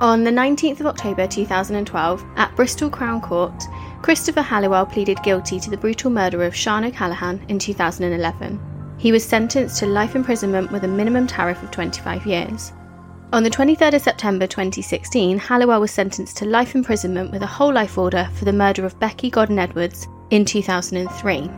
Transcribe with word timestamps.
On 0.00 0.22
the 0.22 0.30
19th 0.30 0.78
of 0.78 0.86
October 0.86 1.26
2012, 1.26 2.24
at 2.36 2.54
Bristol 2.54 2.88
Crown 2.88 3.20
Court, 3.20 3.60
Christopher 4.02 4.40
Halliwell 4.40 4.86
pleaded 4.86 5.20
guilty 5.24 5.58
to 5.58 5.68
the 5.68 5.76
brutal 5.76 6.10
murder 6.10 6.44
of 6.44 6.54
Sian 6.54 6.84
O'Callaghan 6.84 7.44
in 7.48 7.58
2011. 7.58 8.60
He 8.98 9.10
was 9.10 9.24
sentenced 9.24 9.80
to 9.80 9.86
life 9.86 10.14
imprisonment 10.14 10.70
with 10.70 10.84
a 10.84 10.88
minimum 10.88 11.26
tariff 11.26 11.60
of 11.60 11.72
25 11.72 12.24
years. 12.24 12.72
On 13.32 13.42
the 13.42 13.50
23rd 13.50 13.94
of 13.94 14.02
September 14.02 14.46
2016, 14.46 15.38
Halliwell 15.38 15.80
was 15.80 15.90
sentenced 15.90 16.36
to 16.36 16.44
life 16.44 16.76
imprisonment 16.76 17.32
with 17.32 17.42
a 17.42 17.46
whole 17.46 17.72
life 17.72 17.98
order 17.98 18.30
for 18.34 18.44
the 18.44 18.52
murder 18.52 18.86
of 18.86 19.00
Becky 19.00 19.28
Godden 19.28 19.58
Edwards 19.58 20.06
in 20.30 20.44
2003. 20.44 21.50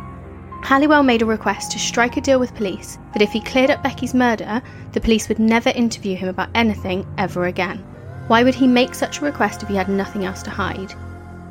Halliwell 0.63 1.03
made 1.03 1.23
a 1.23 1.27
request 1.27 1.73
to 1.73 1.79
strike 1.79 2.17
a 2.17 2.21
deal 2.21 2.39
with 2.39 2.55
police 2.55 2.99
that 3.13 3.23
if 3.23 3.33
he 3.33 3.41
cleared 3.41 3.71
up 3.71 3.83
Becky's 3.83 4.15
murder, 4.15 4.63
the 4.93 5.01
police 5.01 5.29
would 5.29 5.39
never 5.39 5.71
interview 5.71 6.15
him 6.15 6.29
about 6.29 6.51
anything 6.55 7.07
ever 7.19 7.47
again. 7.47 7.79
Why 8.29 8.45
would 8.45 8.55
he 8.55 8.69
make 8.69 8.95
such 8.95 9.19
a 9.19 9.25
request 9.25 9.63
if 9.63 9.69
he 9.69 9.75
had 9.75 9.89
nothing 9.89 10.25
else 10.25 10.43
to 10.45 10.51
hide? 10.51 10.95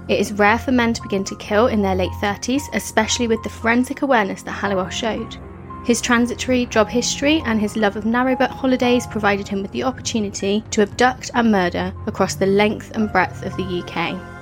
It 0.07 0.19
is 0.19 0.33
rare 0.33 0.57
for 0.57 0.71
men 0.71 0.93
to 0.93 1.01
begin 1.01 1.23
to 1.25 1.35
kill 1.35 1.67
in 1.67 1.81
their 1.81 1.95
late 1.95 2.11
30s, 2.21 2.63
especially 2.73 3.27
with 3.27 3.43
the 3.43 3.49
forensic 3.49 4.01
awareness 4.01 4.41
that 4.43 4.51
Halliwell 4.51 4.89
showed. 4.89 5.37
His 5.85 6.01
transitory 6.01 6.65
job 6.65 6.87
history 6.87 7.41
and 7.45 7.59
his 7.59 7.75
love 7.75 7.95
of 7.95 8.05
narrowboat 8.05 8.49
holidays 8.49 9.07
provided 9.07 9.47
him 9.47 9.61
with 9.61 9.71
the 9.71 9.83
opportunity 9.83 10.63
to 10.71 10.81
abduct 10.81 11.31
and 11.33 11.51
murder 11.51 11.93
across 12.07 12.35
the 12.35 12.45
length 12.45 12.91
and 12.95 13.11
breadth 13.11 13.43
of 13.43 13.55
the 13.57 13.63
UK. 13.63 14.38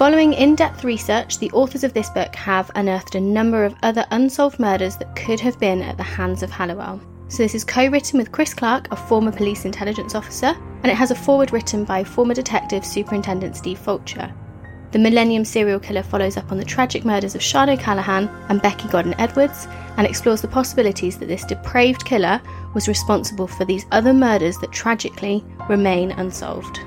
Following 0.00 0.32
in 0.32 0.54
depth 0.54 0.82
research, 0.82 1.38
the 1.38 1.50
authors 1.50 1.84
of 1.84 1.92
this 1.92 2.08
book 2.08 2.34
have 2.34 2.70
unearthed 2.74 3.16
a 3.16 3.20
number 3.20 3.66
of 3.66 3.74
other 3.82 4.06
unsolved 4.12 4.58
murders 4.58 4.96
that 4.96 5.14
could 5.14 5.38
have 5.40 5.60
been 5.60 5.82
at 5.82 5.98
the 5.98 6.02
hands 6.02 6.42
of 6.42 6.50
Halliwell. 6.50 6.98
So, 7.28 7.42
this 7.42 7.54
is 7.54 7.64
co 7.64 7.86
written 7.86 8.18
with 8.18 8.32
Chris 8.32 8.54
Clark, 8.54 8.90
a 8.90 8.96
former 8.96 9.30
police 9.30 9.66
intelligence 9.66 10.14
officer, 10.14 10.56
and 10.82 10.86
it 10.86 10.94
has 10.94 11.10
a 11.10 11.14
forward 11.14 11.52
written 11.52 11.84
by 11.84 12.02
former 12.02 12.32
detective 12.32 12.82
Superintendent 12.82 13.58
Steve 13.58 13.78
Fulcher. 13.78 14.32
The 14.92 14.98
Millennium 14.98 15.44
serial 15.44 15.78
killer 15.78 16.02
follows 16.02 16.38
up 16.38 16.50
on 16.50 16.56
the 16.56 16.64
tragic 16.64 17.04
murders 17.04 17.34
of 17.34 17.42
Sian 17.42 17.68
O'Callaghan 17.68 18.26
and 18.48 18.62
Becky 18.62 18.88
Godden 18.88 19.20
Edwards 19.20 19.68
and 19.98 20.06
explores 20.06 20.40
the 20.40 20.48
possibilities 20.48 21.18
that 21.18 21.28
this 21.28 21.44
depraved 21.44 22.06
killer 22.06 22.40
was 22.72 22.88
responsible 22.88 23.46
for 23.46 23.66
these 23.66 23.84
other 23.92 24.14
murders 24.14 24.56
that 24.60 24.72
tragically 24.72 25.44
remain 25.68 26.12
unsolved. 26.12 26.80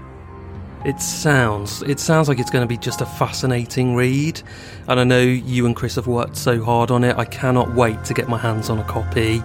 It 0.86 1.00
sounds 1.00 1.82
it 1.84 2.00
sounds 2.00 2.28
like 2.28 2.40
it's 2.40 2.52
going 2.52 2.64
to 2.64 2.68
be 2.68 2.78
just 2.78 3.00
a 3.02 3.06
fascinating 3.06 3.96
read, 3.96 4.42
and 4.88 5.00
I 5.00 5.04
know 5.04 5.22
you 5.22 5.66
and 5.66 5.76
Chris 5.76 5.96
have 5.96 6.08
worked 6.08 6.36
so 6.36 6.62
hard 6.62 6.92
on 6.92 7.04
it. 7.04 7.18
I 7.18 7.26
cannot 7.26 7.74
wait 7.74 8.04
to 8.06 8.14
get 8.14 8.28
my 8.28 8.38
hands 8.38 8.70
on 8.70 8.80
a 8.80 8.84
copy, 8.84 9.42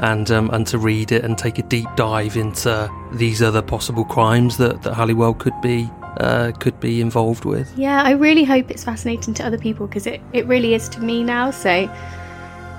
and 0.00 0.28
um, 0.30 0.50
and 0.50 0.66
to 0.66 0.78
read 0.78 1.12
it 1.12 1.24
and 1.24 1.38
take 1.38 1.58
a 1.58 1.62
deep 1.62 1.88
dive 1.96 2.36
into 2.36 2.90
these 3.12 3.40
other 3.40 3.62
possible 3.62 4.04
crimes 4.04 4.56
that 4.56 4.82
that 4.82 4.94
Halliwell 4.94 5.34
could 5.34 5.60
be 5.60 5.88
uh, 6.18 6.52
could 6.58 6.78
be 6.80 7.00
involved 7.00 7.44
with. 7.44 7.72
Yeah, 7.76 8.02
I 8.02 8.12
really 8.12 8.44
hope 8.44 8.70
it's 8.70 8.84
fascinating 8.84 9.34
to 9.34 9.44
other 9.44 9.58
people 9.58 9.86
because 9.86 10.06
it, 10.06 10.20
it 10.32 10.46
really 10.46 10.74
is 10.74 10.88
to 10.90 11.00
me 11.00 11.22
now. 11.22 11.50
So, 11.50 11.88